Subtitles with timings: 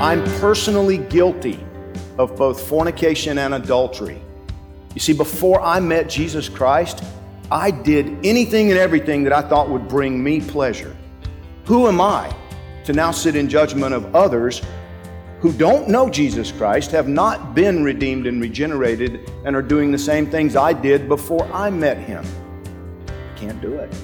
[0.00, 1.62] I'm personally guilty
[2.16, 4.22] of both fornication and adultery.
[4.94, 7.04] You see, before I met Jesus Christ,
[7.50, 10.96] I did anything and everything that I thought would bring me pleasure.
[11.66, 12.34] Who am I
[12.84, 14.62] to now sit in judgment of others
[15.40, 19.98] who don't know Jesus Christ, have not been redeemed and regenerated, and are doing the
[19.98, 22.24] same things I did before I met Him?
[23.06, 23.94] I can't do it.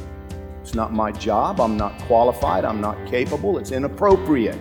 [0.60, 1.58] It's not my job.
[1.58, 2.66] I'm not qualified.
[2.66, 3.56] I'm not capable.
[3.56, 4.58] It's inappropriate.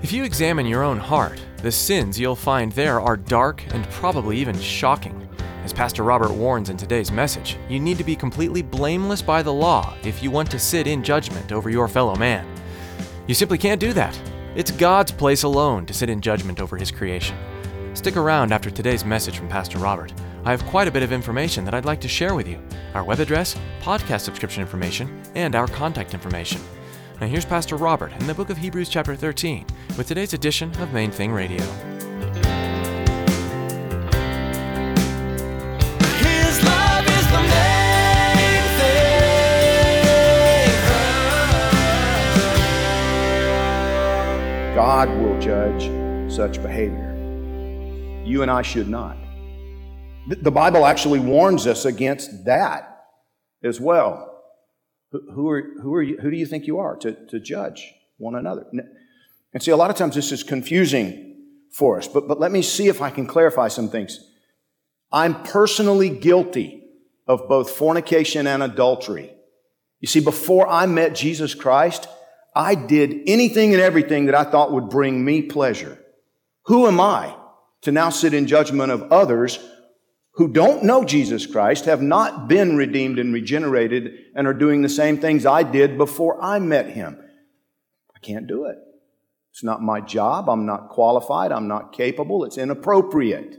[0.00, 4.38] If you examine your own heart, the sins you'll find there are dark and probably
[4.38, 5.28] even shocking.
[5.64, 9.52] As Pastor Robert warns in today's message, you need to be completely blameless by the
[9.52, 12.46] law if you want to sit in judgment over your fellow man.
[13.26, 14.18] You simply can't do that.
[14.54, 17.36] It's God's place alone to sit in judgment over His creation.
[17.94, 20.12] Stick around after today's message from Pastor Robert.
[20.44, 22.62] I have quite a bit of information that I'd like to share with you
[22.94, 26.60] our web address, podcast subscription information, and our contact information.
[27.20, 29.66] Now, here's Pastor Robert in the book of Hebrews, chapter 13,
[29.96, 31.58] with today's edition of Main Thing Radio.
[36.20, 39.14] His love is the main thing.
[44.76, 45.90] God will judge
[46.32, 47.16] such behavior.
[48.24, 49.16] You and I should not.
[50.28, 53.06] The Bible actually warns us against that
[53.64, 54.37] as well.
[55.10, 58.34] Who- are, who are you, who do you think you are to, to judge one
[58.34, 58.66] another?
[59.54, 61.36] And see, a lot of times this is confusing
[61.72, 64.18] for us, but, but let me see if I can clarify some things.
[65.10, 66.82] I'm personally guilty
[67.26, 69.32] of both fornication and adultery.
[70.00, 72.08] You see, before I met Jesus Christ,
[72.54, 75.98] I did anything and everything that I thought would bring me pleasure.
[76.66, 77.34] Who am I
[77.82, 79.58] to now sit in judgment of others
[80.38, 84.88] who don't know Jesus Christ, have not been redeemed and regenerated, and are doing the
[84.88, 87.18] same things I did before I met Him?
[88.14, 88.76] I can't do it.
[89.50, 90.48] It's not my job.
[90.48, 91.50] I'm not qualified.
[91.50, 92.44] I'm not capable.
[92.44, 93.56] It's inappropriate.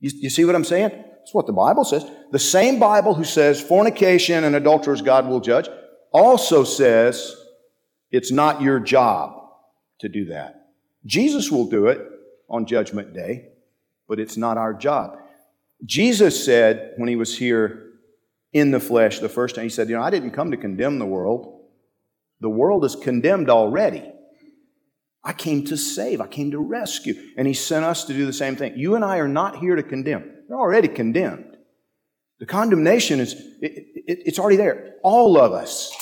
[0.00, 0.90] You, you see what I'm saying?
[0.90, 2.04] That's what the Bible says.
[2.30, 5.68] The same Bible who says fornication and adulterers God will judge
[6.12, 7.34] also says
[8.10, 9.48] it's not your job
[10.00, 10.72] to do that.
[11.06, 12.06] Jesus will do it
[12.50, 13.48] on Judgment Day,
[14.06, 15.16] but it's not our job.
[15.84, 17.92] Jesus said when he was here
[18.52, 20.98] in the flesh the first time, he said, You know, I didn't come to condemn
[20.98, 21.60] the world.
[22.40, 24.04] The world is condemned already.
[25.24, 26.20] I came to save.
[26.20, 27.14] I came to rescue.
[27.36, 28.76] And he sent us to do the same thing.
[28.76, 30.30] You and I are not here to condemn.
[30.48, 31.56] we're already condemned.
[32.40, 34.96] The condemnation is, it, it, it's already there.
[35.04, 35.96] All of us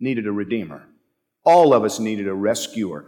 [0.00, 0.88] needed a redeemer.
[1.44, 3.06] All of us needed a rescuer.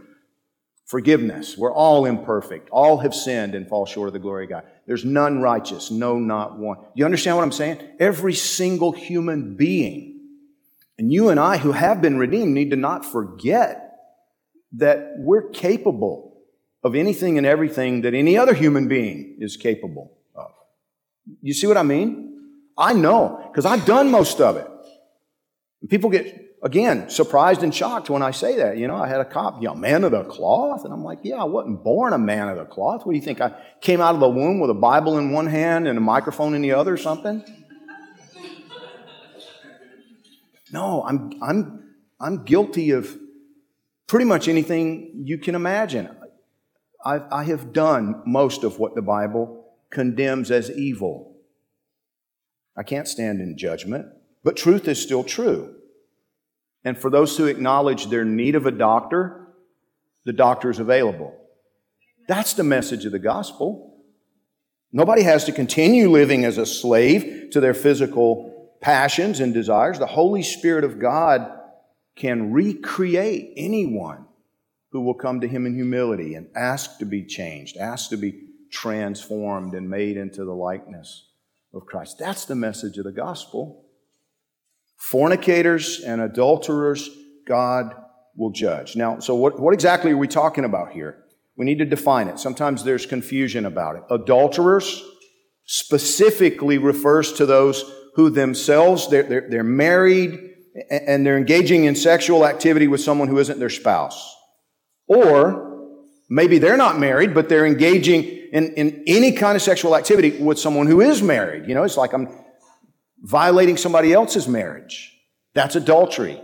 [0.87, 1.57] Forgiveness.
[1.57, 2.69] We're all imperfect.
[2.71, 4.65] All have sinned and fall short of the glory of God.
[4.87, 5.91] There's none righteous.
[5.91, 6.79] No, not one.
[6.95, 7.79] You understand what I'm saying?
[7.99, 10.21] Every single human being.
[10.99, 13.97] And you and I who have been redeemed need to not forget
[14.77, 16.43] that we're capable
[16.83, 20.51] of anything and everything that any other human being is capable of.
[21.41, 22.39] You see what I mean?
[22.77, 24.69] I know, because I've done most of it.
[25.89, 28.79] People get, again, surprised and shocked when I say that.
[28.79, 30.85] You know, I had a cop, you know, man of the cloth.
[30.85, 33.05] And I'm like, yeah, I wasn't born a man of the cloth.
[33.05, 33.41] What do you think?
[33.41, 36.55] I came out of the womb with a Bible in one hand and a microphone
[36.55, 37.45] in the other or something?
[40.73, 43.17] No, I'm, I'm, I'm guilty of
[44.09, 46.09] pretty much anything you can imagine.
[47.05, 51.37] I, I have done most of what the Bible condemns as evil.
[52.77, 54.07] I can't stand in judgment,
[54.43, 55.74] but truth is still true.
[56.85, 59.49] And for those who acknowledge their need of a doctor,
[60.25, 61.35] the doctor is available.
[62.29, 64.03] That's the message of the gospel.
[64.93, 69.99] Nobody has to continue living as a slave to their physical passions and desires.
[69.99, 71.51] The Holy Spirit of God
[72.17, 74.27] can recreate anyone
[74.91, 78.41] who will come to Him in humility and ask to be changed, ask to be
[78.71, 81.29] transformed and made into the likeness
[81.73, 82.19] of Christ.
[82.19, 83.84] That's the message of the gospel.
[84.97, 87.09] Fornicators and adulterers,
[87.47, 87.95] God
[88.37, 88.97] will judge.
[88.97, 91.25] Now, so what, what exactly are we talking about here?
[91.57, 92.39] We need to define it.
[92.39, 94.03] Sometimes there's confusion about it.
[94.11, 95.03] Adulterers
[95.67, 97.85] specifically refers to those
[98.17, 100.51] who themselves, they're, they're, they're married
[100.91, 104.35] and they're engaging in sexual activity with someone who isn't their spouse.
[105.07, 110.43] Or maybe they're not married, but they're engaging in, in any kind of sexual activity
[110.43, 111.69] with someone who is married.
[111.69, 112.29] You know, it's like I'm
[113.25, 115.19] violating somebody else's marriage.
[115.55, 116.41] That's adultery.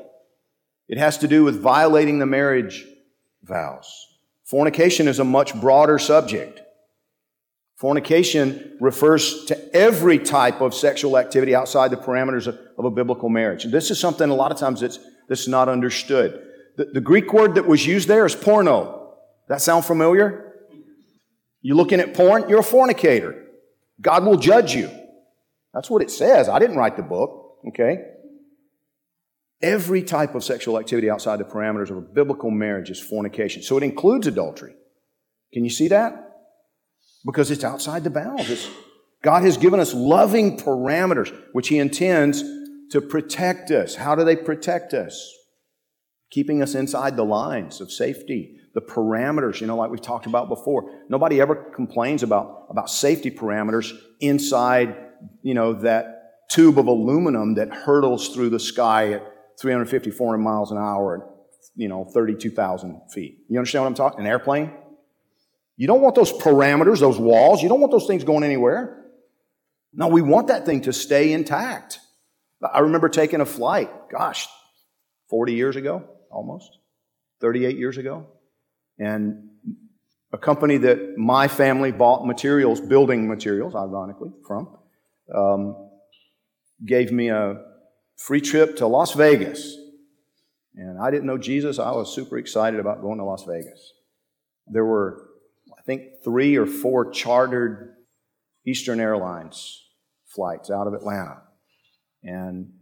[0.88, 2.84] It has to do with violating the marriage
[3.42, 3.88] vows.
[4.44, 6.60] Fornication is a much broader subject.
[7.76, 13.28] Fornication refers to every type of sexual activity outside the parameters of, of a biblical
[13.28, 13.64] marriage.
[13.64, 14.98] And this is something a lot of times that's,
[15.28, 16.46] that's not understood.
[16.76, 18.98] The, the Greek word that was used there is porneia.
[19.48, 20.54] That sound familiar?
[21.62, 22.48] You looking at porn?
[22.48, 23.46] You're a fornicator.
[24.00, 24.90] God will judge you.
[25.74, 26.48] That's what it says.
[26.48, 27.98] I didn't write the book, okay?
[29.62, 33.62] Every type of sexual activity outside the parameters of a biblical marriage is fornication.
[33.62, 34.74] So it includes adultery.
[35.52, 36.14] Can you see that?
[37.24, 38.48] Because it's outside the bounds.
[38.48, 38.68] It's,
[39.22, 42.42] God has given us loving parameters, which He intends
[42.90, 43.94] to protect us.
[43.94, 45.34] How do they protect us?
[46.30, 50.48] Keeping us inside the lines of safety, the parameters, you know, like we've talked about
[50.48, 50.90] before.
[51.08, 54.96] Nobody ever complains about, about safety parameters inside,
[55.42, 59.22] you know, that tube of aluminum that hurtles through the sky at
[59.60, 61.22] 350, 400 miles an hour at,
[61.76, 63.38] you know, 32,000 feet.
[63.48, 64.20] You understand what I'm talking?
[64.20, 64.72] An airplane?
[65.76, 67.62] You don't want those parameters, those walls.
[67.62, 69.04] You don't want those things going anywhere.
[69.92, 71.98] No, we want that thing to stay intact.
[72.62, 74.46] I remember taking a flight, gosh,
[75.30, 76.78] 40 years ago, almost,
[77.40, 78.26] 38 years ago.
[78.98, 79.48] And
[80.32, 84.76] a company that my family bought materials, building materials, ironically, from,
[85.34, 85.90] um,
[86.84, 87.62] gave me a
[88.16, 89.76] free trip to Las Vegas.
[90.74, 91.78] And I didn't know Jesus.
[91.78, 93.92] I was super excited about going to Las Vegas.
[94.66, 95.26] There were,
[95.78, 97.96] I think, three or four chartered
[98.66, 99.84] Eastern Airlines
[100.26, 101.42] flights out of Atlanta.
[102.22, 102.72] And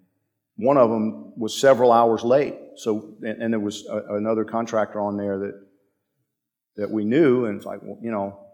[0.56, 2.56] one of them was several hours late.
[2.76, 5.66] So, and, and there was a, another contractor on there that,
[6.76, 7.46] that we knew.
[7.46, 8.47] And it's like, well, you know,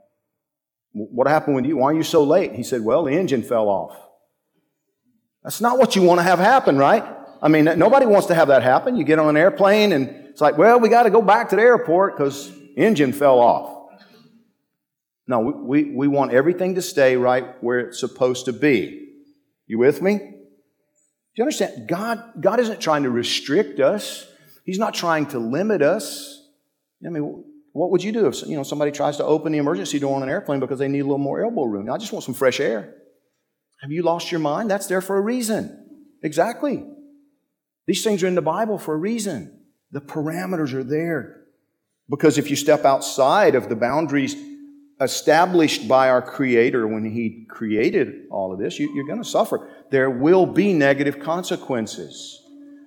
[0.95, 1.77] what happened with you?
[1.77, 2.55] Why are you so late?
[2.55, 3.97] He said, well, the engine fell off.
[5.43, 7.05] That's not what you want to have happen, right?
[7.43, 8.97] I mean, nobody wants to have that happen.
[8.97, 11.57] You get on an airplane and it's like, well, we got to go back to
[11.57, 13.91] the airport because engine fell off.
[15.27, 19.09] No, we, we want everything to stay right where it's supposed to be.
[19.67, 20.19] You with me?
[20.19, 20.25] Do
[21.35, 21.89] you understand?
[21.89, 24.27] God, God isn't trying to restrict us.
[24.65, 26.47] He's not trying to limit us.
[27.05, 27.45] I mean,
[27.75, 30.23] what would you do if you know somebody tries to open the emergency door on
[30.23, 31.91] an airplane because they need a little more elbow room?
[31.91, 32.95] I just want some fresh air.
[33.83, 34.71] Have you lost your mind?
[34.71, 36.07] That's there for a reason.
[36.23, 36.87] Exactly.
[37.89, 39.61] These things are in the Bible for a reason.
[39.91, 41.43] The parameters are there.
[42.09, 44.37] Because if you step outside of the boundaries
[45.01, 49.69] established by our Creator when He created all of this, you, are going to suffer.
[49.91, 52.41] There will be negative consequences.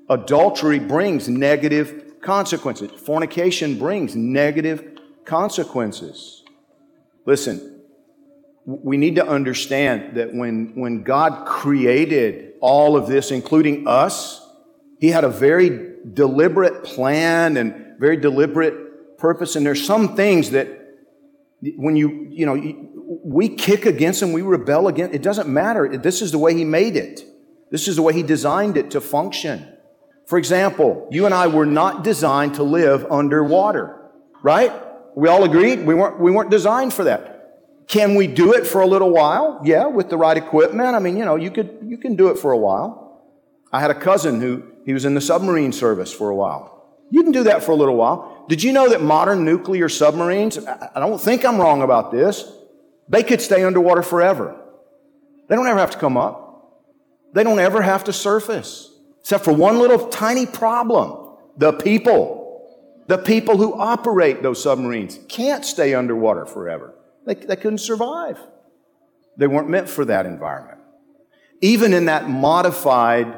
[0.10, 2.92] Adultery brings negative consequences.
[2.92, 6.44] Fornication brings negative consequences.
[7.26, 7.82] Listen,
[8.66, 14.46] we need to understand that when, when God created all of this, including us,
[15.00, 19.56] He had a very deliberate plan and very deliberate purpose.
[19.56, 20.68] And there's some things that
[21.78, 22.58] when you, you know,
[23.24, 25.98] we kick against them, we rebel against, it doesn't matter.
[25.98, 27.24] This is the way He made it.
[27.72, 29.77] This is the way He designed it to function.
[30.28, 34.12] For example, you and I were not designed to live underwater,
[34.44, 34.74] right?
[35.16, 37.34] We all agreed we weren't, we weren't designed for that.
[37.88, 39.62] Can we do it for a little while?
[39.64, 40.96] Yeah, with the right equipment.
[40.96, 43.24] I mean, you know, you could you can do it for a while.
[43.72, 46.78] I had a cousin who he was in the submarine service for a while.
[47.10, 48.46] You can do that for a little while.
[48.50, 52.52] Did you know that modern nuclear submarines, I don't think I'm wrong about this,
[53.08, 54.60] they could stay underwater forever.
[55.48, 56.84] They don't ever have to come up.
[57.34, 58.92] They don't ever have to surface.
[59.28, 61.36] Except for one little tiny problem.
[61.58, 63.04] The people.
[63.08, 66.96] The people who operate those submarines can't stay underwater forever.
[67.26, 68.40] They, they couldn't survive.
[69.36, 70.80] They weren't meant for that environment.
[71.60, 73.36] Even in that modified,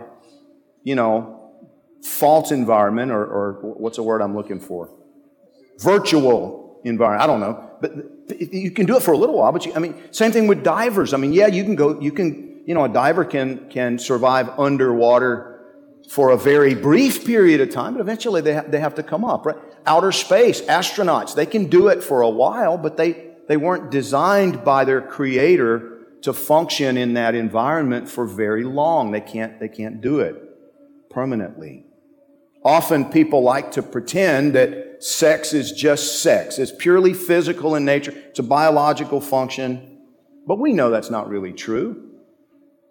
[0.84, 1.55] you know,
[2.03, 4.91] false environment, or, or what's the word I'm looking for?
[5.79, 7.24] Virtual environment.
[7.24, 7.67] I don't know.
[7.81, 10.46] But you can do it for a little while, but you, I mean, same thing
[10.46, 11.15] with divers.
[11.15, 14.50] I mean, yeah, you can go, you can, you know, a diver can, can survive
[14.60, 15.48] underwater
[16.09, 19.23] for a very brief period of time, but eventually they, ha- they have to come
[19.23, 19.55] up, right?
[19.85, 24.63] Outer space, astronauts, they can do it for a while, but they, they weren't designed
[24.63, 29.11] by their creator to function in that environment for very long.
[29.11, 30.35] They can't, they can't do it
[31.11, 31.85] permanently.
[32.65, 36.57] Often people like to pretend that sex is just sex.
[36.57, 38.11] It's purely physical in nature.
[38.29, 39.99] It's a biological function.
[40.47, 42.08] But we know that's not really true.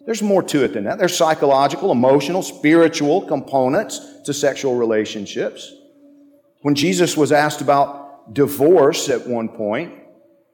[0.08, 0.96] There's more to it than that.
[0.96, 5.70] There's psychological, emotional, spiritual components to sexual relationships.
[6.62, 9.92] When Jesus was asked about divorce at one point,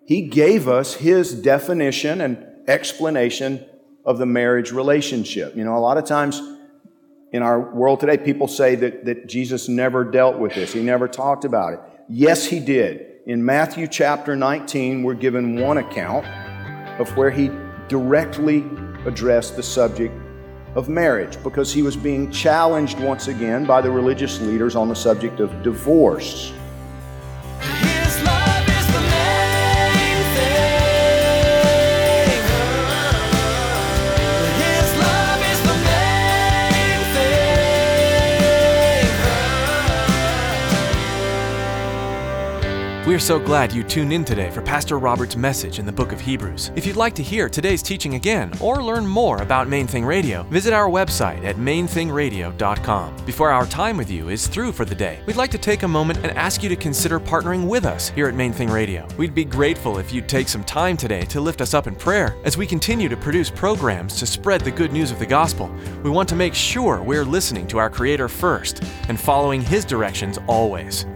[0.06, 3.64] he gave us his definition and explanation
[4.04, 5.54] of the marriage relationship.
[5.54, 6.42] You know, a lot of times
[7.32, 11.06] in our world today, people say that, that Jesus never dealt with this, he never
[11.06, 11.80] talked about it.
[12.08, 13.06] Yes, he did.
[13.25, 16.26] In Matthew chapter 19, we're given one account
[17.00, 17.52] of where he
[17.87, 18.64] directly
[19.06, 20.14] addressed the subject
[20.75, 24.94] of marriage because he was being challenged once again by the religious leaders on the
[24.94, 26.52] subject of divorce.
[43.14, 43.14] Thing.
[43.14, 46.11] We are so glad you tuned in today for Pastor Robert's message in the book
[46.11, 46.73] of Hebrews.
[46.75, 50.42] If you'd like to hear today's teaching again or learn more about Main Thing Radio,
[50.50, 53.16] visit our website at mainthingradio.com.
[53.25, 55.88] Before our time with you is through for the day, we'd like to take a
[55.88, 59.06] moment and ask you to consider partnering with us here at Main Thing Radio.
[59.16, 62.35] We'd be grateful if you'd take some time today to lift us up in prayer
[62.44, 65.73] as we continue to produce programs to spread the good news of the gospel.
[66.02, 70.38] We want to make sure we're listening to our Creator first and following His directions
[70.49, 71.06] always.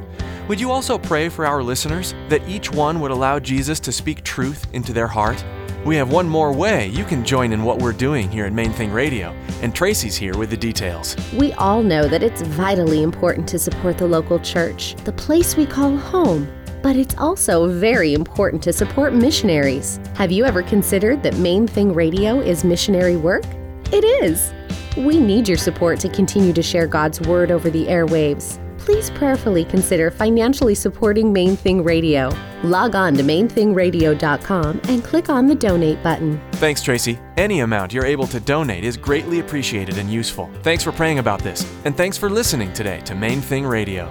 [0.48, 4.24] Would you also pray for our listeners that each one would allow Jesus to speak
[4.24, 5.44] truth into their heart?
[5.84, 8.72] We have one more way you can join in what we're doing here at Main
[8.72, 9.28] Thing Radio,
[9.60, 11.16] and Tracy's here with the details.
[11.34, 15.66] We all know that it's vitally important to support the local church, the place we
[15.66, 16.50] call home.
[16.82, 20.00] But it's also very important to support missionaries.
[20.14, 23.44] Have you ever considered that Main Thing Radio is missionary work?
[23.92, 24.50] It is.
[24.96, 28.58] We need your support to continue to share God's Word over the airwaves.
[28.88, 32.30] Please prayerfully consider financially supporting Main Thing Radio.
[32.64, 36.40] Log on to mainthingradio.com and click on the donate button.
[36.52, 37.18] Thanks, Tracy.
[37.36, 40.48] Any amount you're able to donate is greatly appreciated and useful.
[40.62, 44.10] Thanks for praying about this, and thanks for listening today to Main Thing Radio.